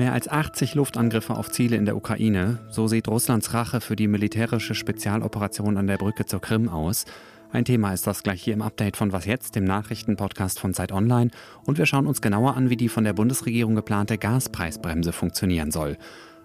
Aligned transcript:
Mehr 0.00 0.14
als 0.14 0.28
80 0.28 0.74
Luftangriffe 0.74 1.34
auf 1.34 1.50
Ziele 1.50 1.76
in 1.76 1.84
der 1.84 1.96
Ukraine, 1.96 2.58
so 2.70 2.86
sieht 2.86 3.08
Russlands 3.08 3.54
Rache 3.54 3.80
für 3.80 3.96
die 3.96 4.06
militärische 4.06 4.74
Spezialoperation 4.74 5.76
an 5.76 5.86
der 5.86 5.96
Brücke 5.96 6.26
zur 6.26 6.40
Krim 6.40 6.68
aus. 6.68 7.04
Ein 7.52 7.64
Thema 7.64 7.92
ist 7.92 8.06
das 8.06 8.22
gleich 8.22 8.42
hier 8.42 8.54
im 8.54 8.62
Update 8.62 8.96
von 8.96 9.12
Was 9.12 9.26
jetzt, 9.26 9.56
dem 9.56 9.64
Nachrichtenpodcast 9.64 10.60
von 10.60 10.74
Zeit 10.74 10.92
Online. 10.92 11.30
Und 11.64 11.78
wir 11.78 11.86
schauen 11.86 12.06
uns 12.06 12.20
genauer 12.20 12.56
an, 12.56 12.70
wie 12.70 12.76
die 12.76 12.88
von 12.88 13.04
der 13.04 13.12
Bundesregierung 13.12 13.74
geplante 13.74 14.18
Gaspreisbremse 14.18 15.12
funktionieren 15.12 15.70
soll. 15.70 15.96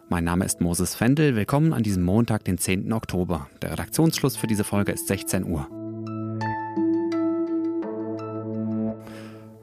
Mein 0.10 0.24
Name 0.24 0.46
ist 0.46 0.62
Moses 0.62 0.96
Fendel. 0.96 1.36
Willkommen 1.36 1.74
an 1.74 1.84
diesem 1.84 2.04
Montag, 2.04 2.44
den 2.44 2.58
10. 2.58 2.94
Oktober. 2.94 3.50
Der 3.62 3.72
Redaktionsschluss 3.72 4.38
für 4.38 4.48
diese 4.48 4.64
Folge 4.64 4.92
ist 4.92 5.08
16 5.08 5.44
Uhr. 5.46 5.68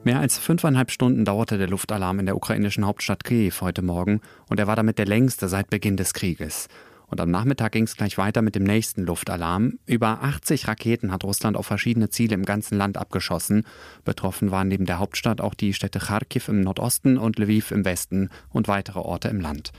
Mehr 0.05 0.19
als 0.19 0.37
fünfeinhalb 0.37 0.91
Stunden 0.91 1.23
dauerte 1.23 1.57
der 1.57 1.69
Luftalarm 1.69 2.19
in 2.19 2.25
der 2.25 2.35
ukrainischen 2.35 2.85
Hauptstadt 2.85 3.23
Kiew 3.23 3.53
heute 3.61 3.81
Morgen 3.81 4.19
und 4.49 4.59
er 4.59 4.67
war 4.67 4.75
damit 4.75 4.97
der 4.97 5.05
längste 5.05 5.47
seit 5.47 5.69
Beginn 5.69 5.95
des 5.95 6.13
Krieges. 6.13 6.67
Und 7.07 7.21
am 7.21 7.31
Nachmittag 7.31 7.71
ging 7.71 7.85
es 7.85 7.95
gleich 7.95 8.17
weiter 8.17 8.41
mit 8.41 8.55
dem 8.55 8.63
nächsten 8.63 9.03
Luftalarm. 9.03 9.79
Über 9.85 10.21
80 10.21 10.67
Raketen 10.67 11.13
hat 11.13 11.23
Russland 11.23 11.55
auf 11.55 11.67
verschiedene 11.67 12.09
Ziele 12.09 12.33
im 12.33 12.43
ganzen 12.43 12.77
Land 12.77 12.97
abgeschossen. 12.97 13.65
Betroffen 14.03 14.51
waren 14.51 14.67
neben 14.67 14.85
der 14.85 14.99
Hauptstadt 14.99 15.39
auch 15.39 15.53
die 15.53 15.73
Städte 15.73 15.99
Kharkiv 15.99 16.49
im 16.49 16.61
Nordosten 16.61 17.17
und 17.17 17.39
Lviv 17.39 17.71
im 17.71 17.85
Westen 17.85 18.29
und 18.49 18.67
weitere 18.67 18.99
Orte 18.99 19.29
im 19.29 19.39
Land. 19.39 19.71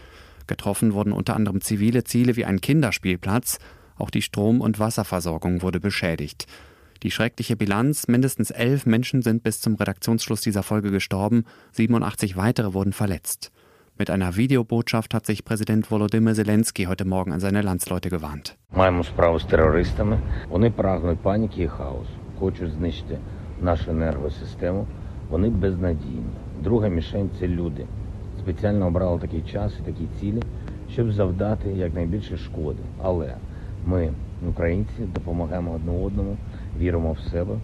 Getroffen 0.47 0.95
wurden 0.95 1.13
unter 1.13 1.37
anderem 1.37 1.61
zivile 1.61 2.05
Ziele 2.05 2.37
wie 2.37 2.47
ein 2.47 2.63
Kinderspielplatz. 2.63 3.59
Auch 3.97 4.11
die 4.11 4.23
Strom- 4.23 4.63
und 4.63 4.79
Wasserversorgung 4.79 5.61
wurde 5.61 5.81
beschädigt. 5.81 6.47
Die 7.04 7.12
schreckliche 7.12 7.56
Bilanz, 7.56 8.08
mindestens 8.08 8.52
elf 8.52 8.86
Menschen 8.86 9.22
sind 9.22 9.42
bis 9.44 9.62
zum 9.62 9.76
Redaktionsschluss 9.76 10.42
dieser 10.42 10.64
Folge 10.64 10.92
gestorben, 10.92 11.46
87 11.72 12.36
weitere 12.36 12.74
wurden 12.74 12.94
verletzt. 12.94 13.52
Mit 13.98 14.10
einer 14.10 14.38
Videobotschaft 14.38 15.14
hat 15.14 15.26
sich 15.26 15.44
Präsident 15.44 15.92
Volodymyr 15.92 16.34
Zelensky 16.34 16.86
heute 16.86 17.06
Morgen 17.06 17.34
an 17.34 17.40
seine 17.40 17.62
Landsleute 17.62 18.10
gewarnt. 18.10 18.56
Маємо 18.76 19.04
справу 19.04 19.40
з 19.40 19.46
терористами. 19.46 20.20
Вони 20.50 20.72
прагнуть 20.72 21.20
паніки 21.20 21.64
і 21.64 21.68
хаосу, 21.68 22.10
хочуть 22.40 22.72
знищити 22.72 23.18
нашу 23.62 23.92
енергосистему. 23.92 24.88
Вони 25.30 25.50
безнадійні. 25.50 26.34
Друга 26.64 26.88
мішень 26.88 27.30
це 27.40 27.48
люди. 27.48 27.86
Спеціально 28.40 28.88
обрали 28.88 29.20
такий 29.20 29.42
час 29.42 29.74
і 29.82 29.86
такі 29.86 30.08
цілі, 30.20 30.44
щоб 30.94 31.12
завдати 31.12 31.70
якнайбільше 31.70 32.38
шкоди. 32.38 32.80
Але 33.04 33.36
ми, 33.86 34.14
українці, 34.50 34.94
допомагаємо 35.16 35.72
одне 35.72 35.92
одному, 35.92 36.38
віримо 36.80 37.14
в 37.14 37.20
себе, 37.32 37.56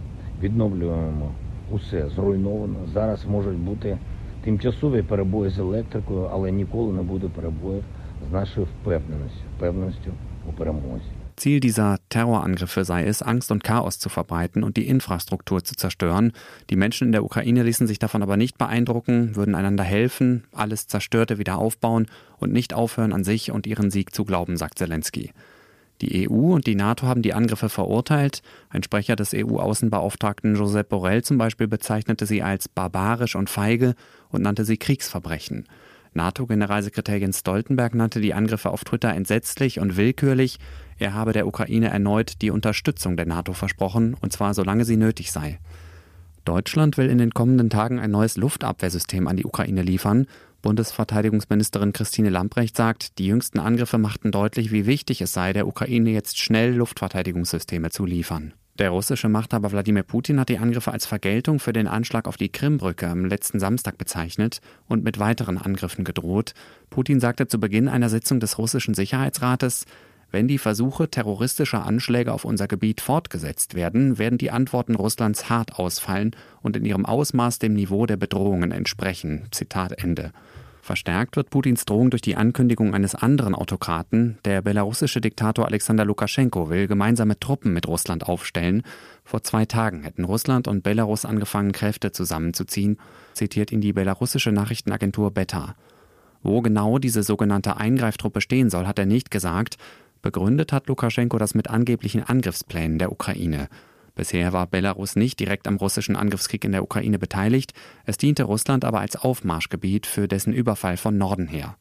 відновлюємо 0.42 1.30
усе 1.70 2.08
зруйновано. 2.08 2.76
Зараз 2.94 3.24
можуть 3.26 3.58
бути 3.58 3.98
тимчасові 4.44 5.02
перебої 5.02 5.50
з 5.50 5.58
електрикою, 5.58 6.28
але 6.32 6.52
ніколи 6.52 6.92
не 6.92 7.02
буде 7.02 7.28
перебоїв 7.28 7.84
з 8.30 8.32
нашою 8.32 8.66
впевненістю, 8.66 9.40
впевненістю 9.56 10.10
у 10.48 10.52
перемозі. 10.52 11.04
Ziel 11.38 11.60
dieser 11.60 11.98
Terrorangriffe 12.08 12.86
sei 12.86 13.04
es, 13.04 13.20
Angst 13.20 13.52
und 13.52 13.62
Chaos 13.62 13.98
zu 13.98 14.08
verbreiten 14.08 14.64
und 14.64 14.78
die 14.78 14.88
Infrastruktur 14.88 15.62
zu 15.62 15.74
zerstören. 15.74 16.32
Die 16.70 16.76
Menschen 16.76 17.08
in 17.08 17.12
der 17.12 17.24
Ukraine 17.24 17.62
ließen 17.62 17.86
sich 17.86 17.98
davon 17.98 18.22
aber 18.22 18.38
nicht 18.38 18.56
beeindrucken, 18.56 19.36
würden 19.36 19.54
einander 19.54 19.84
helfen, 19.84 20.44
alles 20.52 20.86
Zerstörte 20.86 21.36
wieder 21.36 21.58
aufbauen 21.58 22.06
und 22.38 22.54
nicht 22.54 22.72
aufhören, 22.72 23.12
an 23.12 23.22
sich 23.22 23.50
und 23.50 23.66
ihren 23.66 23.90
Sieg 23.90 24.14
zu 24.14 24.24
glauben, 24.24 24.56
sagt 24.56 24.78
Zelensky. 24.78 25.32
Die 26.01 26.27
EU 26.27 26.53
und 26.53 26.65
die 26.65 26.75
NATO 26.75 27.05
haben 27.05 27.21
die 27.21 27.33
Angriffe 27.33 27.69
verurteilt. 27.69 28.41
Ein 28.69 28.81
Sprecher 28.81 29.15
des 29.15 29.33
EU-Außenbeauftragten 29.35 30.55
Josep 30.55 30.89
Borrell 30.89 31.23
zum 31.23 31.37
Beispiel 31.37 31.67
bezeichnete 31.67 32.25
sie 32.25 32.41
als 32.41 32.67
barbarisch 32.67 33.35
und 33.35 33.49
feige 33.49 33.93
und 34.29 34.41
nannte 34.41 34.65
sie 34.65 34.77
Kriegsverbrechen. 34.77 35.65
NATO-Generalsekretär 36.13 37.19
Jens 37.19 37.39
Stoltenberg 37.39 37.95
nannte 37.95 38.19
die 38.19 38.33
Angriffe 38.33 38.71
auf 38.71 38.83
Twitter 38.83 39.13
entsetzlich 39.13 39.79
und 39.79 39.95
willkürlich. 39.95 40.57
Er 40.97 41.13
habe 41.13 41.33
der 41.33 41.47
Ukraine 41.47 41.89
erneut 41.89 42.41
die 42.41 42.51
Unterstützung 42.51 43.15
der 43.15 43.27
NATO 43.27 43.53
versprochen, 43.53 44.15
und 44.19 44.33
zwar 44.33 44.53
solange 44.53 44.85
sie 44.85 44.97
nötig 44.97 45.31
sei. 45.31 45.59
Deutschland 46.43 46.97
will 46.97 47.09
in 47.09 47.19
den 47.19 47.31
kommenden 47.31 47.69
Tagen 47.69 47.99
ein 47.99 48.11
neues 48.11 48.35
Luftabwehrsystem 48.35 49.27
an 49.27 49.37
die 49.37 49.45
Ukraine 49.45 49.83
liefern. 49.83 50.25
Bundesverteidigungsministerin 50.61 51.93
Christine 51.93 52.29
Lambrecht 52.29 52.77
sagt, 52.77 53.17
die 53.17 53.27
jüngsten 53.27 53.59
Angriffe 53.59 53.97
machten 53.97 54.31
deutlich, 54.31 54.71
wie 54.71 54.85
wichtig 54.85 55.21
es 55.21 55.33
sei, 55.33 55.53
der 55.53 55.67
Ukraine 55.67 56.11
jetzt 56.11 56.39
schnell 56.39 56.73
Luftverteidigungssysteme 56.75 57.89
zu 57.89 58.05
liefern. 58.05 58.53
Der 58.79 58.89
russische 58.89 59.29
Machthaber 59.29 59.71
Wladimir 59.71 60.03
Putin 60.03 60.39
hat 60.39 60.49
die 60.49 60.57
Angriffe 60.57 60.91
als 60.91 61.05
Vergeltung 61.05 61.59
für 61.59 61.73
den 61.73 61.87
Anschlag 61.87 62.27
auf 62.27 62.37
die 62.37 62.49
Krimbrücke 62.49 63.07
am 63.07 63.25
letzten 63.25 63.59
Samstag 63.59 63.97
bezeichnet 63.97 64.61
und 64.87 65.03
mit 65.03 65.19
weiteren 65.19 65.57
Angriffen 65.57 66.03
gedroht. 66.03 66.53
Putin 66.89 67.19
sagte 67.19 67.47
zu 67.47 67.59
Beginn 67.59 67.87
einer 67.87 68.09
Sitzung 68.09 68.39
des 68.39 68.57
russischen 68.57 68.93
Sicherheitsrates, 68.93 69.85
wenn 70.31 70.47
die 70.47 70.57
Versuche 70.57 71.09
terroristischer 71.09 71.85
Anschläge 71.85 72.31
auf 72.31 72.45
unser 72.45 72.67
Gebiet 72.67 73.01
fortgesetzt 73.01 73.75
werden, 73.75 74.17
werden 74.17 74.37
die 74.37 74.49
Antworten 74.49 74.95
Russlands 74.95 75.49
hart 75.49 75.77
ausfallen 75.77 76.31
und 76.61 76.77
in 76.77 76.85
ihrem 76.85 77.05
Ausmaß 77.05 77.59
dem 77.59 77.73
Niveau 77.73 78.05
der 78.05 78.15
Bedrohungen 78.15 78.71
entsprechen. 78.71 79.47
Zitat 79.51 80.01
Ende. 80.01 80.31
Verstärkt 80.81 81.35
wird 81.35 81.51
Putins 81.51 81.85
Drohung 81.85 82.09
durch 82.09 82.23
die 82.23 82.35
Ankündigung 82.35 82.95
eines 82.95 83.13
anderen 83.13 83.53
Autokraten. 83.53 84.39
Der 84.45 84.63
belarussische 84.63 85.21
Diktator 85.21 85.67
Alexander 85.67 86.05
Lukaschenko 86.05 86.69
will 86.71 86.87
gemeinsame 86.87 87.39
Truppen 87.39 87.71
mit 87.71 87.87
Russland 87.87 88.27
aufstellen. 88.27 88.81
Vor 89.23 89.43
zwei 89.43 89.65
Tagen 89.65 90.01
hätten 90.01 90.23
Russland 90.23 90.67
und 90.67 90.81
Belarus 90.81 91.23
angefangen, 91.23 91.71
Kräfte 91.71 92.11
zusammenzuziehen, 92.11 92.97
zitiert 93.33 93.71
ihn 93.71 93.81
die 93.81 93.93
belarussische 93.93 94.51
Nachrichtenagentur 94.51 95.29
Beta. 95.29 95.75
Wo 96.41 96.61
genau 96.61 96.97
diese 96.97 97.21
sogenannte 97.21 97.77
Eingreiftruppe 97.77 98.41
stehen 98.41 98.71
soll, 98.71 98.87
hat 98.87 98.97
er 98.97 99.05
nicht 99.05 99.29
gesagt. 99.29 99.77
Begründet 100.23 100.73
hat 100.73 100.87
Lukaschenko 100.87 101.37
das 101.37 101.53
mit 101.53 101.69
angeblichen 101.69 102.23
Angriffsplänen 102.23 102.97
der 102.97 103.11
Ukraine. 103.11 103.69
Bisher 104.21 104.53
war 104.53 104.67
Belarus 104.67 105.15
nicht 105.15 105.39
direkt 105.39 105.67
am 105.67 105.77
russischen 105.77 106.15
Angriffskrieg 106.15 106.63
in 106.63 106.73
der 106.73 106.83
Ukraine 106.83 107.17
beteiligt, 107.17 107.73
es 108.05 108.17
diente 108.17 108.43
Russland 108.43 108.85
aber 108.85 108.99
als 108.99 109.15
Aufmarschgebiet 109.15 110.05
für 110.05 110.27
dessen 110.27 110.53
Überfall 110.53 110.97
von 110.97 111.17
Norden 111.17 111.47
her. 111.47 111.75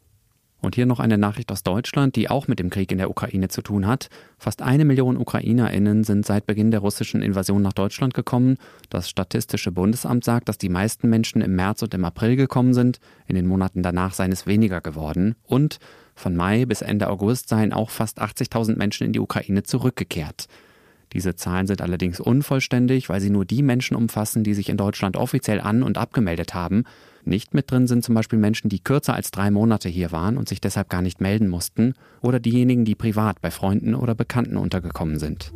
Und 0.63 0.75
hier 0.75 0.87
noch 0.87 1.01
eine 1.01 1.19
Nachricht 1.19 1.53
aus 1.53 1.65
Deutschland, 1.65 2.17
die 2.17 2.31
auch 2.31 2.49
mit 2.49 2.59
dem 2.59 2.71
Krieg 2.71 2.91
in 2.93 2.97
der 2.97 3.11
Ukraine 3.11 3.49
zu 3.49 3.61
tun 3.61 3.87
hat. 3.87 4.09
Fast 4.39 4.63
eine 4.63 4.87
Million 4.87 5.19
Ukrainerinnen 5.19 6.03
sind 6.03 6.25
seit 6.25 6.47
Beginn 6.47 6.71
der 6.71 6.81
russischen 6.81 7.21
Invasion 7.21 7.61
nach 7.61 7.75
Deutschland 7.75 8.15
gekommen. 8.15 8.57
Das 8.89 9.11
Statistische 9.11 9.71
Bundesamt 9.71 10.25
sagt, 10.25 10.49
dass 10.49 10.57
die 10.57 10.71
meisten 10.71 11.11
Menschen 11.11 11.43
im 11.43 11.55
März 11.57 11.83
und 11.83 11.93
im 11.93 12.07
April 12.07 12.37
gekommen 12.37 12.73
sind. 12.73 13.01
In 13.27 13.35
den 13.35 13.49
Monaten 13.49 13.83
danach 13.83 14.15
seien 14.15 14.33
es 14.33 14.47
weniger 14.47 14.81
geworden. 14.81 15.35
Und 15.45 15.79
von 16.15 16.35
Mai 16.35 16.65
bis 16.65 16.81
Ende 16.81 17.11
August 17.11 17.51
seien 17.51 17.75
auch 17.75 17.91
fast 17.91 18.19
80.000 18.19 18.79
Menschen 18.79 19.05
in 19.05 19.13
die 19.13 19.21
Ukraine 19.21 19.63
zurückgekehrt. 19.63 20.49
Diese 21.13 21.35
Zahlen 21.35 21.67
sind 21.67 21.83
allerdings 21.83 22.21
unvollständig, 22.21 23.09
weil 23.09 23.21
sie 23.21 23.31
nur 23.31 23.45
die 23.45 23.63
Menschen 23.63 23.97
umfassen, 23.97 24.45
die 24.45 24.55
sich 24.55 24.69
in 24.69 24.77
Deutschland 24.77 25.17
offiziell 25.17 25.61
an- 25.61 25.83
und 25.83 25.99
abgemeldet 25.99 26.55
haben. 26.55 26.85
Nicht 27.25 27.53
mit 27.53 27.71
drin 27.71 27.87
sind 27.87 28.05
zum 28.05 28.15
Beispiel 28.15 28.39
Menschen, 28.39 28.69
die 28.69 28.79
kürzer 28.79 29.15
als 29.15 29.31
drei 29.31 29.51
Monate 29.51 29.89
hier 29.89 30.13
waren 30.13 30.37
und 30.37 30.49
sich 30.49 30.61
deshalb 30.61 30.89
gar 30.89 31.03
nicht 31.03 31.21
melden 31.21 31.49
mussten, 31.49 31.95
oder 32.23 32.41
diejenigen, 32.41 32.85
die 32.85 32.95
privat 32.95 33.41
bei 33.41 33.51
Freunden 33.51 33.95
oder 33.95 34.15
Bekannten 34.15 34.57
untergekommen 34.57 35.19
sind. 35.19 35.53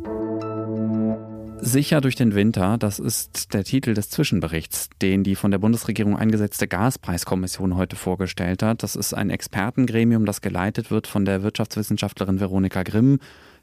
Sicher 1.61 2.01
durch 2.01 2.15
den 2.15 2.35
Winter, 2.35 2.77
das 2.77 2.99
ist 2.99 3.53
der 3.53 3.63
Titel 3.63 3.93
des 3.93 4.09
Zwischenberichts, 4.09 4.89
den 5.01 5.23
die 5.23 5.35
von 5.35 5.51
der 5.51 5.57
Bundesregierung 5.57 6.15
eingesetzte 6.15 6.67
Gaspreiskommission 6.67 7.75
heute 7.75 7.95
vorgestellt 7.95 8.61
hat. 8.61 8.83
Das 8.83 8.95
ist 8.95 9.13
ein 9.13 9.29
Expertengremium, 9.29 10.25
das 10.25 10.41
geleitet 10.41 10.91
wird 10.91 11.07
von 11.07 11.25
der 11.25 11.41
Wirtschaftswissenschaftlerin 11.43 12.39
Veronika 12.39 12.83
Grimm, 12.83 13.19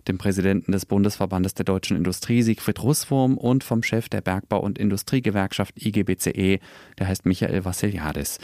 dem 0.09 0.19
Präsidenten 0.19 0.73
des 0.73 0.87
Bundesverbandes 0.87 1.55
der 1.55 1.65
deutschen 1.65 1.97
Industrie 1.97 2.43
Siegfried 2.43 2.83
Russwurm 2.83 3.37
und 3.37 3.65
vom 3.65 3.83
Chef 3.83 4.09
der 4.09 4.21
Bergbau- 4.21 4.61
und 4.61 4.79
Industriegewerkschaft 4.79 5.75
IGBCE, 5.85 6.59
der 6.99 7.09
heißt 7.09 7.27
Michael 7.27 7.65
Vassiliadis. 7.65 8.39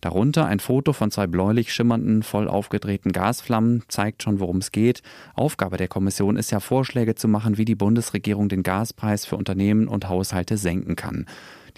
Darunter 0.00 0.44
ein 0.44 0.60
Foto 0.60 0.92
von 0.92 1.10
zwei 1.10 1.26
bläulich 1.26 1.72
schimmernden, 1.72 2.22
voll 2.22 2.46
aufgedrehten 2.46 3.12
Gasflammen 3.12 3.84
zeigt 3.88 4.22
schon, 4.22 4.38
worum 4.38 4.58
es 4.58 4.70
geht. 4.70 5.00
Aufgabe 5.34 5.78
der 5.78 5.88
Kommission 5.88 6.36
ist 6.36 6.50
ja, 6.50 6.60
Vorschläge 6.60 7.14
zu 7.14 7.26
machen, 7.26 7.56
wie 7.56 7.64
die 7.64 7.74
Bundesregierung 7.74 8.50
den 8.50 8.62
Gaspreis 8.62 9.24
für 9.24 9.36
Unternehmen 9.36 9.88
und 9.88 10.10
Haushalte 10.10 10.58
senken 10.58 10.94
kann. 10.94 11.24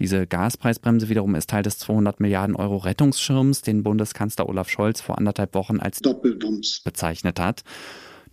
Diese 0.01 0.27
Gaspreisbremse 0.27 1.09
wiederum 1.09 1.37
ist 1.37 1.51
Teil 1.51 1.63
des 1.63 1.79
200 1.79 2.19
Milliarden 2.19 2.57
Euro 2.57 2.79
Rettungsschirms, 2.79 3.63
den 3.63 3.83
Bundeskanzler 3.83 4.49
Olaf 4.49 4.69
Scholz 4.69 5.01
vor 5.01 5.17
anderthalb 5.19 5.55
Wochen 5.55 5.79
als 5.79 6.01
Doppelwumms 6.01 6.81
bezeichnet 6.85 7.39
hat. 7.39 7.63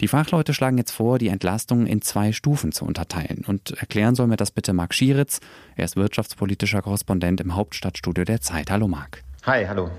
Die 0.02 0.08
Fachleute 0.08 0.54
schlagen 0.54 0.78
jetzt 0.78 0.92
vor, 0.92 1.20
die 1.20 1.28
Entlastung 1.28 1.86
in 1.86 2.02
zwei 2.02 2.32
Stufen 2.32 2.72
zu 2.72 2.86
unterteilen. 2.86 3.44
Und 3.46 3.72
erklären 3.80 4.16
soll 4.16 4.28
mir 4.28 4.38
das 4.38 4.52
bitte 4.52 4.74
Marc 4.74 4.94
Schieritz. 4.94 5.40
Er 5.76 5.86
ist 5.86 5.96
wirtschaftspolitischer 5.96 6.82
Korrespondent 6.82 7.40
im 7.42 7.56
Hauptstadtstudio 7.56 8.24
der 8.24 8.42
Zeit. 8.42 8.72
Hallo 8.72 8.88
Marc. 8.88 9.24
Hi, 9.44 9.66
hallo. 9.66 9.92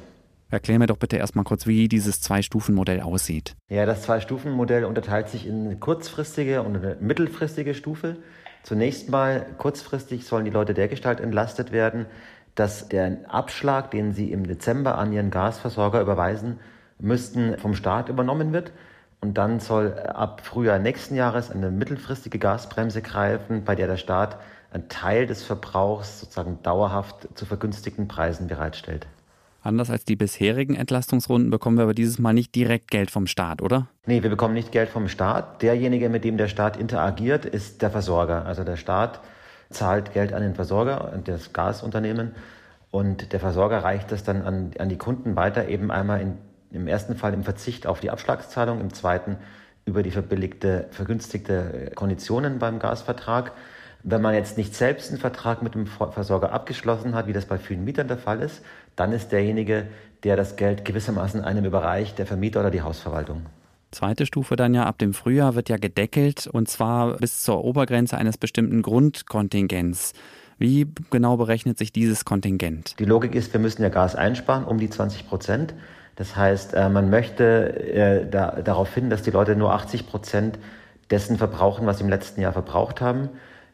Erklär 0.51 0.79
mir 0.79 0.87
doch 0.87 0.99
bitte 0.99 1.17
erstmal 1.17 1.45
kurz, 1.45 1.67
wie 1.67 1.89
dieses 1.89 2.21
Zwei-Stufen-Modell 2.21 3.01
aussieht. 3.01 3.55
Ja, 3.69 3.87
das 3.87 4.03
Zwei-Stufen-Modell 4.03 4.85
unterteilt 4.85 5.29
sich 5.29 5.47
in 5.47 5.67
eine 5.67 5.77
kurzfristige 5.77 6.63
und 6.63 6.77
eine 6.77 6.97
mittelfristige 7.01 7.75
Stufe. 7.75 8.17
Zunächst 8.63 9.11
mal 9.11 9.47
kurzfristig 9.59 10.27
sollen 10.27 10.45
die 10.45 10.51
Leute 10.51 10.75
dergestalt 10.75 11.21
entlastet 11.21 11.73
werden, 11.73 12.07
dass 12.55 12.89
der 12.89 13.19
Abschlag, 13.29 13.91
den 13.91 14.13
sie 14.13 14.31
im 14.31 14.47
Dezember 14.47 14.97
an 14.97 15.13
ihren 15.13 15.31
Gasversorger 15.31 16.01
überweisen 16.01 16.59
müssten, 16.99 17.59
vom 17.59 17.75
Staat 17.75 18.09
übernommen 18.09 18.53
wird. 18.53 18.73
Und 19.25 19.39
dann 19.39 19.59
soll 19.59 19.99
ab 20.01 20.43
Frühjahr 20.45 20.79
nächsten 20.79 21.15
Jahres 21.15 21.51
eine 21.51 21.71
mittelfristige 21.71 22.39
Gasbremse 22.39 23.01
greifen, 23.01 23.65
bei 23.65 23.75
der 23.75 23.87
der 23.87 23.97
Staat 23.97 24.37
einen 24.71 24.91
Teil 24.91 25.27
des 25.27 25.43
Verbrauchs 25.43 26.21
sozusagen 26.21 26.59
dauerhaft 26.63 27.27
zu 27.35 27.47
vergünstigten 27.47 28.07
Preisen 28.07 28.49
bereitstellt. 28.49 29.07
Anders 29.63 29.89
als 29.89 30.05
die 30.05 30.15
bisherigen 30.15 30.75
Entlastungsrunden 30.75 31.49
bekommen 31.51 31.79
wir 31.79 31.85
aber 31.85 31.95
dieses 31.95 32.19
Mal 32.19 32.35
nicht 32.35 32.55
direkt 32.55 32.91
Geld 32.91 33.11
vom 33.11 33.27
Staat, 33.27 33.63
oder? 33.63 33.87
Nee, 34.05 34.23
wir 34.23 34.29
bekommen 34.29 34.53
nicht 34.53 34.73
Geld 34.73 34.91
vom 34.91 35.09
Staat. 35.09 35.63
Derjenige, 35.63 36.11
mit 36.11 36.23
dem 36.23 36.37
der 36.37 36.49
Staat 36.49 36.77
interagiert, 36.77 37.47
ist 37.47 37.81
der 37.81 37.89
Versorger. 37.89 38.45
Also 38.45 38.63
der 38.63 38.77
Staat 38.77 39.21
zahlt 39.71 40.13
Geld 40.13 40.35
an 40.35 40.43
den 40.43 40.55
Versorger, 40.55 41.19
das 41.25 41.55
Gasunternehmen, 41.55 42.33
und 42.91 43.33
der 43.33 43.41
Versorger 43.41 43.83
reicht 43.83 44.13
das 44.13 44.23
dann 44.23 44.43
an, 44.43 44.73
an 44.79 44.91
die 44.91 44.99
Kunden 44.99 45.35
weiter, 45.35 45.67
eben 45.67 45.91
einmal 45.91 46.21
in, 46.21 46.37
im 46.71 46.87
ersten 46.87 47.17
Fall 47.17 47.35
im 47.35 47.45
Verzicht 47.45 47.87
auf 47.87 48.01
die 48.01 48.11
Abschlagszahlung, 48.11 48.81
im 48.81 48.93
zweiten 48.93 49.37
über 49.87 50.03
die 50.03 50.11
verbilligte, 50.11 50.87
vergünstigte 50.91 51.93
Konditionen 51.95 52.59
beim 52.59 52.79
Gasvertrag. 52.79 53.53
Wenn 54.03 54.23
man 54.23 54.35
jetzt 54.35 54.59
nicht 54.59 54.75
selbst 54.75 55.11
einen 55.11 55.21
Vertrag 55.21 55.63
mit 55.63 55.75
dem 55.75 55.87
Versorger 55.87 56.53
abgeschlossen 56.53 57.15
hat, 57.15 57.27
wie 57.27 57.33
das 57.33 57.47
bei 57.47 57.59
vielen 57.59 57.85
Mietern 57.85 58.09
der 58.09 58.19
Fall 58.19 58.41
ist, 58.41 58.63
dann 58.97 59.13
ist 59.13 59.33
derjenige, 59.33 59.87
der 60.25 60.37
das 60.37 60.57
Geld 60.57 60.85
gewissermaßen 60.85 61.43
einem 61.43 61.65
überreicht, 61.65 62.19
der 62.19 62.27
Vermieter 62.27 62.61
oder 62.61 62.71
die 62.71 62.83
Hausverwaltung. 62.83 63.47
Zweite 63.91 64.27
Stufe 64.27 64.57
dann 64.57 64.75
ja 64.75 64.87
ab 64.87 64.99
dem 64.99 65.15
Frühjahr 65.15 65.55
wird 65.55 65.69
ja 65.69 65.77
gedeckelt 65.77 66.49
und 66.49 66.69
zwar 66.69 67.17
bis 67.19 67.43
zur 67.43 67.65
Obergrenze 67.65 68.19
eines 68.19 68.39
bestimmten 68.39 68.83
Grundkontingents. 68.83 70.15
Wie 70.59 70.87
genau 71.11 71.37
berechnet 71.37 71.79
sich 71.79 71.93
dieses 71.93 72.25
Kontingent? 72.25 72.99
Die 72.99 73.05
Logik 73.05 73.35
ist, 73.35 73.53
wir 73.53 73.61
müssen 73.61 73.83
ja 73.83 73.89
Gas 73.89 74.15
einsparen, 74.17 74.65
um 74.65 74.79
die 74.79 74.91
20 74.91 75.29
Prozent. 75.29 75.75
Das 76.17 76.37
heißt, 76.37 76.75
äh, 76.75 76.89
man 76.89 77.11
möchte 77.11 77.45
äh, 77.93 78.27
darauf 78.29 78.95
hin, 78.95 79.11
dass 79.11 79.23
die 79.23 79.31
Leute 79.31 79.57
nur 79.57 79.73
80 79.73 80.07
Prozent 80.07 80.59
dessen 81.11 81.37
verbrauchen, 81.37 81.87
was 81.87 81.99
sie 81.99 82.05
im 82.05 82.11
letzten 82.11 82.41
Jahr 82.41 82.53
verbraucht 82.53 83.01
haben. 83.01 83.31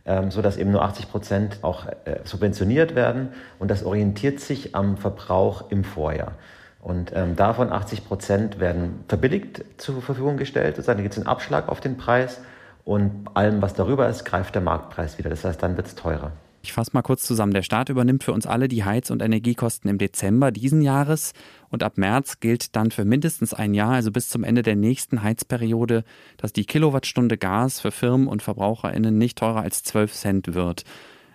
Ähm, 0.07 0.31
so 0.31 0.41
dass 0.41 0.57
eben 0.57 0.71
nur 0.71 0.83
80 0.83 1.11
Prozent 1.11 1.59
auch 1.63 1.87
äh, 1.87 2.21
subventioniert 2.25 2.95
werden. 2.95 3.29
Und 3.59 3.71
das 3.71 3.85
orientiert 3.85 4.41
sich 4.41 4.75
am 4.75 4.97
Verbrauch 4.97 5.71
im 5.71 5.85
Vorjahr. 5.85 6.33
Und 6.81 7.13
ähm, 7.15 7.37
davon 7.37 7.71
80 7.71 8.07
Prozent 8.07 8.59
werden 8.59 9.05
verbilligt 9.09 9.63
zur 9.77 10.01
Verfügung 10.01 10.39
gestellt. 10.39 10.77
Sozusagen, 10.77 10.99
da 10.99 11.03
gibt 11.03 11.13
es 11.13 11.19
einen 11.19 11.29
Abschlag 11.29 11.69
auf 11.69 11.81
den 11.81 11.99
Preis 11.99 12.41
und 12.85 13.29
allem, 13.35 13.61
was 13.61 13.75
darüber 13.75 14.09
ist, 14.09 14.25
greift 14.25 14.55
der 14.55 14.63
Marktpreis 14.63 15.19
wieder. 15.19 15.29
Das 15.29 15.45
heißt, 15.45 15.63
dann 15.63 15.77
wird 15.77 15.87
es 15.87 15.95
teurer. 15.95 16.33
Ich 16.62 16.73
fasse 16.75 16.91
mal 16.93 17.03
kurz 17.03 17.23
zusammen. 17.23 17.55
Der 17.55 17.62
Staat 17.62 17.89
übernimmt 17.89 18.23
für 18.23 18.33
uns 18.33 18.47
alle 18.47 18.69
die 18.69 18.85
Heiz- 18.85 19.11
und 19.11 19.23
Energiekosten 19.23 19.89
im 19.89 19.97
Dezember 19.97 20.51
diesen 20.51 20.83
Jahres 20.83 21.33
und 21.71 21.83
ab 21.83 21.97
März 21.97 22.41
gilt 22.41 22.77
dann 22.77 22.91
für 22.91 23.05
mindestens 23.05 23.55
ein 23.55 23.73
Jahr, 23.73 23.93
also 23.93 24.11
bis 24.11 24.29
zum 24.29 24.45
Ende 24.45 24.62
der 24.62 24.77
nächsten 24.77 25.23
Heizperiode, 25.23 26.05
dass 26.37 26.53
die 26.53 26.67
Kilowattstunde 26.67 27.39
Gas 27.39 27.81
für 27.81 27.91
Firmen 27.91 28.29
und 28.29 28.43
VerbraucherInnen 28.43 29.17
nicht 29.17 29.39
teurer 29.39 29.62
als 29.62 29.83
12 29.85 30.12
Cent 30.12 30.55
wird. 30.55 30.85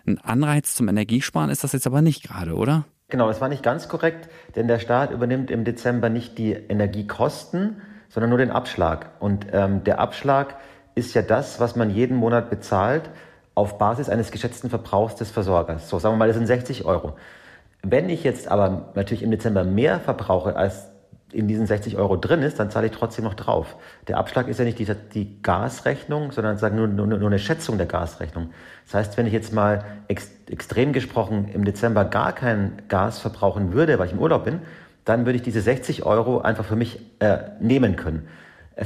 Ein 0.06 0.20
Anreiz 0.20 0.76
zum 0.76 0.88
Energiesparen 0.88 1.50
ist 1.50 1.64
das 1.64 1.74
jetzt 1.74 1.88
aber 1.88 2.04
nicht 2.04 2.24
gerade, 2.24 2.54
oder? 2.54 2.86
Genau, 3.10 3.28
das 3.28 3.42
war 3.42 3.50
nicht 3.50 3.64
ganz 3.64 3.88
korrekt, 3.88 4.30
denn 4.56 4.68
der 4.68 4.80
Staat 4.80 5.12
übernimmt 5.12 5.50
im 5.50 5.64
Dezember 5.64 6.10
nicht 6.10 6.38
die 6.38 6.54
Energiekosten, 6.54 7.82
sondern 8.10 8.30
nur 8.30 8.40
den 8.40 8.52
Abschlag. 8.52 9.12
Und 9.20 9.48
ähm, 9.52 9.84
der 9.84 10.00
Abschlag 10.00 10.58
ist 10.94 11.16
ja 11.16 11.24
das, 11.24 11.60
was 11.60 11.76
man 11.76 11.90
jeden 11.90 12.18
Monat 12.18 12.50
bezahlt 12.52 13.10
auf 13.56 13.78
Basis 13.78 14.10
eines 14.10 14.32
geschätzten 14.32 14.70
Verbrauchs 14.70 15.16
des 15.16 15.32
Versorgers. 15.32 15.90
So, 15.90 15.98
sagen 15.98 16.14
wir 16.16 16.18
mal, 16.20 16.28
das 16.28 16.38
sind 16.38 16.46
60 16.48 16.86
Euro. 16.86 17.16
Wenn 17.82 18.10
ich 18.10 18.24
jetzt 18.24 18.48
aber 18.48 18.92
natürlich 18.96 19.24
im 19.24 19.32
Dezember 19.32 19.64
mehr 19.64 20.00
verbrauche, 20.00 20.56
als 20.56 20.90
in 21.32 21.48
diesen 21.48 21.66
60 21.66 21.98
Euro 21.98 22.16
drin 22.16 22.42
ist, 22.42 22.60
dann 22.60 22.70
zahle 22.70 22.88
ich 22.88 22.94
trotzdem 22.94 23.26
noch 23.26 23.34
drauf. 23.34 23.76
Der 24.08 24.18
Abschlag 24.18 24.48
ist 24.48 24.60
ja 24.60 24.66
nicht 24.66 24.80
die, 24.80 24.88
die 25.14 25.42
Gasrechnung, 25.42 26.32
sondern 26.32 26.58
sagen 26.58 26.78
nur, 26.78 26.88
nur, 26.88 27.08
nur, 27.08 27.28
eine 27.28 27.40
Schätzung 27.40 27.78
der 27.78 27.88
Gasrechnung. 27.88 28.52
Das 28.86 28.94
heißt, 28.94 29.18
wenn 29.18 29.28
ich 29.28 29.34
jetzt 29.34 29.52
mal 29.52 29.84
ex, 30.08 30.30
extrem 30.50 30.94
gesprochen 30.94 31.50
im 31.54 31.66
Dezember 31.66 32.06
gar 32.06 32.32
kein 32.34 32.84
Gas 32.88 33.20
verbrauchen 33.20 33.74
würde, 33.74 34.00
weil 34.00 34.08
ich 34.08 34.14
im 34.14 34.20
Urlaub 34.20 34.46
bin, 34.46 34.62
dann 35.04 35.26
würde 35.26 35.36
ich 35.36 35.42
diese 35.42 35.62
60 35.62 36.06
Euro 36.06 36.40
einfach 36.40 36.66
für 36.66 36.76
mich 36.76 37.00
äh, 37.20 37.38
nehmen 37.60 37.96
können. 37.96 38.28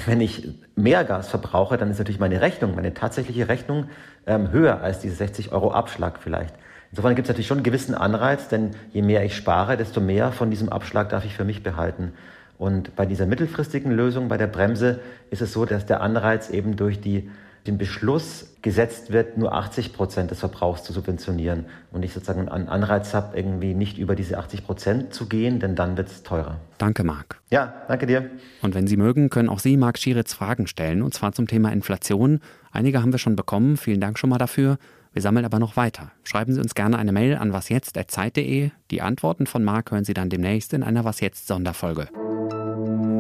Wenn 0.05 0.21
ich 0.21 0.47
mehr 0.75 1.03
Gas 1.03 1.29
verbrauche, 1.29 1.77
dann 1.77 1.89
ist 1.89 1.97
natürlich 1.97 2.19
meine 2.19 2.41
Rechnung, 2.41 2.75
meine 2.75 2.93
tatsächliche 2.93 3.47
Rechnung 3.47 3.85
ähm, 4.27 4.51
höher 4.51 4.81
als 4.81 4.99
diese 4.99 5.15
60 5.15 5.51
Euro 5.51 5.71
Abschlag 5.71 6.19
vielleicht. 6.19 6.53
Insofern 6.91 7.15
gibt 7.15 7.27
es 7.27 7.29
natürlich 7.29 7.47
schon 7.47 7.57
einen 7.57 7.63
gewissen 7.63 7.95
Anreiz, 7.95 8.47
denn 8.47 8.71
je 8.91 9.01
mehr 9.01 9.23
ich 9.23 9.35
spare, 9.35 9.77
desto 9.77 10.01
mehr 10.01 10.31
von 10.31 10.49
diesem 10.49 10.69
Abschlag 10.69 11.09
darf 11.09 11.25
ich 11.25 11.35
für 11.35 11.43
mich 11.43 11.63
behalten. 11.63 12.13
Und 12.57 12.95
bei 12.95 13.05
dieser 13.05 13.25
mittelfristigen 13.25 13.91
Lösung, 13.91 14.27
bei 14.27 14.37
der 14.37 14.47
Bremse, 14.47 14.99
ist 15.31 15.41
es 15.41 15.53
so, 15.53 15.65
dass 15.65 15.85
der 15.85 16.01
Anreiz 16.01 16.49
eben 16.49 16.75
durch 16.75 16.99
die 16.99 17.29
den 17.67 17.77
Beschluss 17.77 18.49
gesetzt 18.61 19.11
wird, 19.11 19.37
nur 19.37 19.53
80 19.53 19.93
Prozent 19.93 20.31
des 20.31 20.39
Verbrauchs 20.39 20.83
zu 20.83 20.91
subventionieren 20.91 21.65
und 21.91 22.03
ich 22.03 22.13
sozusagen 22.13 22.49
einen 22.49 22.67
Anreiz 22.67 23.13
habe, 23.13 23.37
irgendwie 23.37 23.73
nicht 23.73 23.97
über 23.97 24.15
diese 24.15 24.37
80 24.37 24.65
Prozent 24.65 25.13
zu 25.13 25.27
gehen, 25.27 25.59
denn 25.59 25.75
dann 25.75 25.95
wird 25.97 26.09
es 26.09 26.23
teurer. 26.23 26.57
Danke, 26.77 27.03
Marc. 27.03 27.39
Ja, 27.49 27.73
danke 27.87 28.05
dir. 28.05 28.29
Und 28.61 28.75
wenn 28.75 28.87
Sie 28.87 28.97
mögen, 28.97 29.29
können 29.29 29.49
auch 29.49 29.59
Sie 29.59 29.77
Marc 29.77 29.97
Schieritz 29.97 30.33
Fragen 30.33 30.67
stellen, 30.67 31.01
und 31.01 31.13
zwar 31.13 31.31
zum 31.31 31.47
Thema 31.47 31.71
Inflation. 31.71 32.41
Einige 32.71 33.01
haben 33.01 33.11
wir 33.11 33.19
schon 33.19 33.35
bekommen, 33.35 33.77
vielen 33.77 34.01
Dank 34.01 34.19
schon 34.19 34.29
mal 34.29 34.37
dafür. 34.37 34.77
Wir 35.11 35.21
sammeln 35.21 35.45
aber 35.45 35.59
noch 35.59 35.75
weiter. 35.75 36.11
Schreiben 36.23 36.53
Sie 36.53 36.59
uns 36.59 36.75
gerne 36.75 36.97
eine 36.97 37.11
Mail 37.11 37.35
an 37.35 37.51
wasjetzt.zeit.de. 37.51 38.69
Die 38.91 39.01
Antworten 39.01 39.47
von 39.47 39.63
Marc 39.63 39.91
hören 39.91 40.03
Sie 40.03 40.13
dann 40.13 40.29
demnächst 40.29 40.73
in 40.73 40.83
einer 40.83 41.03
Was 41.03 41.19
jetzt 41.19 41.47
Sonderfolge. 41.47 42.09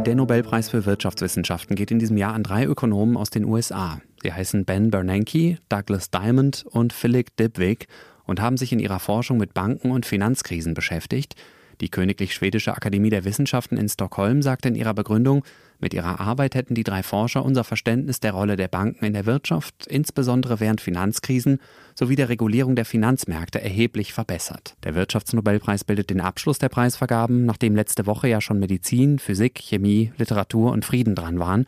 Der 0.05 0.15
Nobelpreis 0.15 0.69
für 0.69 0.85
Wirtschaftswissenschaften 0.85 1.75
geht 1.75 1.91
in 1.91 1.99
diesem 1.99 2.17
Jahr 2.17 2.33
an 2.33 2.43
drei 2.43 2.65
Ökonomen 2.65 3.17
aus 3.17 3.29
den 3.29 3.45
USA. 3.45 4.01
Sie 4.23 4.31
heißen 4.31 4.65
Ben 4.65 4.91
Bernanke, 4.91 5.57
Douglas 5.67 6.09
Diamond 6.09 6.65
und 6.69 6.93
Philip 6.93 7.35
Dybvig 7.37 7.87
und 8.25 8.41
haben 8.41 8.57
sich 8.57 8.71
in 8.71 8.79
ihrer 8.79 8.99
Forschung 8.99 9.37
mit 9.37 9.53
Banken 9.53 9.91
und 9.91 10.05
Finanzkrisen 10.05 10.73
beschäftigt. 10.73 11.35
Die 11.81 11.89
Königlich 11.89 12.33
Schwedische 12.33 12.73
Akademie 12.73 13.09
der 13.09 13.23
Wissenschaften 13.23 13.77
in 13.77 13.87
Stockholm 13.87 14.41
sagte 14.41 14.67
in 14.67 14.75
ihrer 14.75 14.93
Begründung, 14.93 15.45
mit 15.79 15.93
ihrer 15.93 16.19
Arbeit 16.19 16.55
hätten 16.55 16.75
die 16.75 16.83
drei 16.83 17.03
Forscher 17.03 17.45
unser 17.45 17.63
Verständnis 17.63 18.19
der 18.19 18.33
Rolle 18.33 18.57
der 18.57 18.67
Banken 18.67 19.05
in 19.05 19.13
der 19.13 19.25
Wirtschaft, 19.25 19.87
insbesondere 19.87 20.59
während 20.59 20.81
Finanzkrisen, 20.81 21.59
sowie 21.95 22.17
der 22.17 22.27
Regulierung 22.27 22.75
der 22.75 22.83
Finanzmärkte 22.83 23.61
erheblich 23.61 24.11
verbessert. 24.11 24.75
Der 24.83 24.93
Wirtschaftsnobelpreis 24.93 25.85
bildet 25.85 26.09
den 26.09 26.19
Abschluss 26.19 26.59
der 26.59 26.67
Preisvergaben, 26.67 27.45
nachdem 27.45 27.75
letzte 27.77 28.05
Woche 28.05 28.27
ja 28.27 28.41
schon 28.41 28.59
Medizin, 28.59 29.19
Physik, 29.19 29.59
Chemie, 29.59 30.11
Literatur 30.17 30.73
und 30.73 30.83
Frieden 30.83 31.15
dran 31.15 31.39
waren. 31.39 31.65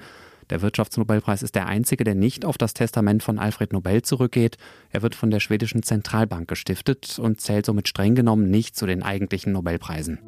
Der 0.51 0.61
Wirtschaftsnobelpreis 0.61 1.43
ist 1.43 1.55
der 1.55 1.67
einzige, 1.67 2.03
der 2.03 2.13
nicht 2.13 2.43
auf 2.43 2.57
das 2.57 2.73
Testament 2.73 3.23
von 3.23 3.39
Alfred 3.39 3.71
Nobel 3.71 4.01
zurückgeht. 4.01 4.57
Er 4.89 5.01
wird 5.01 5.15
von 5.15 5.31
der 5.31 5.39
schwedischen 5.39 5.81
Zentralbank 5.81 6.49
gestiftet 6.49 7.17
und 7.19 7.39
zählt 7.39 7.65
somit 7.65 7.87
streng 7.87 8.15
genommen 8.15 8.49
nicht 8.49 8.75
zu 8.75 8.85
den 8.85 9.01
eigentlichen 9.01 9.53
Nobelpreisen. 9.53 10.19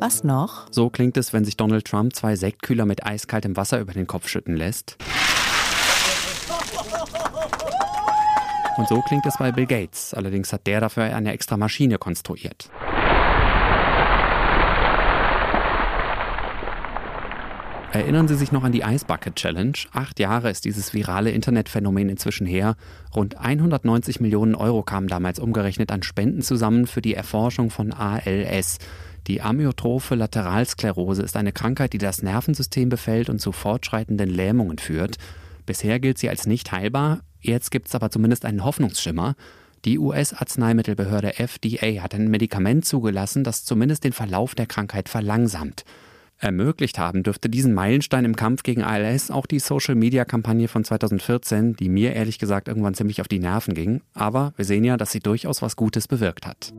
Was 0.00 0.24
noch? 0.24 0.66
So 0.72 0.90
klingt 0.90 1.16
es, 1.16 1.32
wenn 1.32 1.44
sich 1.44 1.56
Donald 1.56 1.84
Trump 1.84 2.14
zwei 2.16 2.34
Sektkühler 2.34 2.86
mit 2.86 3.06
eiskaltem 3.06 3.56
Wasser 3.56 3.78
über 3.78 3.92
den 3.92 4.08
Kopf 4.08 4.26
schütten 4.26 4.56
lässt. 4.56 4.98
Und 8.76 8.88
so 8.88 9.00
klingt 9.02 9.24
es 9.26 9.38
bei 9.38 9.52
Bill 9.52 9.66
Gates. 9.66 10.12
Allerdings 10.12 10.52
hat 10.52 10.66
der 10.66 10.80
dafür 10.80 11.04
eine 11.04 11.32
extra 11.32 11.56
Maschine 11.56 11.98
konstruiert. 11.98 12.68
Erinnern 17.96 18.28
Sie 18.28 18.34
sich 18.34 18.52
noch 18.52 18.62
an 18.62 18.72
die 18.72 18.82
Ice 18.82 19.06
Bucket 19.06 19.36
Challenge? 19.36 19.72
Acht 19.90 20.20
Jahre 20.20 20.50
ist 20.50 20.66
dieses 20.66 20.92
virale 20.92 21.30
Internetphänomen 21.30 22.10
inzwischen 22.10 22.46
her. 22.46 22.76
Rund 23.14 23.38
190 23.38 24.20
Millionen 24.20 24.54
Euro 24.54 24.82
kamen 24.82 25.08
damals 25.08 25.38
umgerechnet 25.38 25.90
an 25.90 26.02
Spenden 26.02 26.42
zusammen 26.42 26.86
für 26.86 27.00
die 27.00 27.14
Erforschung 27.14 27.70
von 27.70 27.94
ALS. 27.94 28.76
Die 29.28 29.40
amyotrophe 29.40 30.14
Lateralsklerose 30.14 31.22
ist 31.22 31.38
eine 31.38 31.52
Krankheit, 31.52 31.94
die 31.94 31.98
das 31.98 32.20
Nervensystem 32.20 32.90
befällt 32.90 33.30
und 33.30 33.40
zu 33.40 33.50
fortschreitenden 33.50 34.28
Lähmungen 34.28 34.76
führt. 34.76 35.16
Bisher 35.64 35.98
gilt 35.98 36.18
sie 36.18 36.28
als 36.28 36.46
nicht 36.46 36.72
heilbar, 36.72 37.22
jetzt 37.40 37.70
gibt 37.70 37.88
es 37.88 37.94
aber 37.94 38.10
zumindest 38.10 38.44
einen 38.44 38.62
Hoffnungsschimmer. 38.62 39.36
Die 39.86 39.98
US-Arzneimittelbehörde 39.98 41.38
FDA 41.38 42.02
hat 42.02 42.14
ein 42.14 42.28
Medikament 42.28 42.84
zugelassen, 42.84 43.42
das 43.42 43.64
zumindest 43.64 44.04
den 44.04 44.12
Verlauf 44.12 44.54
der 44.54 44.66
Krankheit 44.66 45.08
verlangsamt. 45.08 45.86
Ermöglicht 46.38 46.98
haben 46.98 47.22
dürfte 47.22 47.48
diesen 47.48 47.72
Meilenstein 47.72 48.26
im 48.26 48.36
Kampf 48.36 48.62
gegen 48.62 48.82
ALS 48.82 49.30
auch 49.30 49.46
die 49.46 49.58
Social-Media-Kampagne 49.58 50.68
von 50.68 50.84
2014, 50.84 51.74
die 51.76 51.88
mir 51.88 52.12
ehrlich 52.12 52.38
gesagt 52.38 52.68
irgendwann 52.68 52.94
ziemlich 52.94 53.20
auf 53.20 53.28
die 53.28 53.38
Nerven 53.38 53.74
ging. 53.74 54.02
Aber 54.12 54.52
wir 54.56 54.66
sehen 54.66 54.84
ja, 54.84 54.96
dass 54.96 55.12
sie 55.12 55.20
durchaus 55.20 55.62
was 55.62 55.76
Gutes 55.76 56.08
bewirkt 56.08 56.46
hat. 56.46 56.74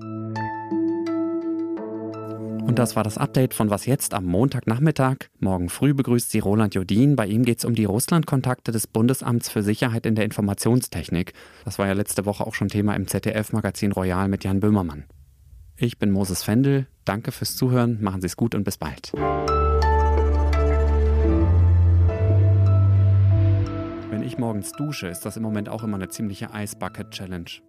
Und 2.67 2.79
das 2.79 2.95
war 2.97 3.03
das 3.03 3.17
Update 3.17 3.53
von 3.53 3.69
Was 3.69 3.85
jetzt 3.85 4.13
am 4.13 4.25
Montagnachmittag. 4.25 5.29
Morgen 5.39 5.69
früh 5.69 5.93
begrüßt 5.93 6.29
Sie 6.29 6.39
Roland 6.39 6.75
Jodin. 6.75 7.15
Bei 7.15 7.25
ihm 7.25 7.45
geht 7.45 7.59
es 7.59 7.65
um 7.65 7.73
die 7.73 7.85
Russland-Kontakte 7.85 8.71
des 8.71 8.87
Bundesamts 8.87 9.49
für 9.49 9.63
Sicherheit 9.63 10.05
in 10.05 10.15
der 10.15 10.25
Informationstechnik. 10.25 11.33
Das 11.63 11.79
war 11.79 11.87
ja 11.87 11.93
letzte 11.93 12.25
Woche 12.25 12.45
auch 12.45 12.53
schon 12.53 12.67
Thema 12.67 12.93
im 12.95 13.07
ZDF-Magazin 13.07 13.93
Royal 13.93 14.27
mit 14.27 14.43
Jan 14.43 14.59
Böhmermann. 14.59 15.05
Ich 15.79 15.99
bin 15.99 16.09
Moses 16.09 16.41
Fendel. 16.41 16.87
Danke 17.05 17.31
fürs 17.31 17.55
Zuhören. 17.55 18.01
Machen 18.01 18.19
Sie 18.21 18.25
es 18.25 18.35
gut 18.35 18.55
und 18.55 18.63
bis 18.63 18.79
bald. 18.79 19.13
Wenn 24.09 24.23
ich 24.23 24.39
morgens 24.39 24.71
dusche, 24.71 25.07
ist 25.07 25.21
das 25.21 25.37
im 25.37 25.43
Moment 25.43 25.69
auch 25.69 25.83
immer 25.83 25.97
eine 25.97 26.09
ziemliche 26.09 26.51
Eisbucket-Challenge. 26.51 27.61